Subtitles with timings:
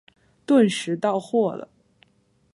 [0.47, 1.69] 顿时到货了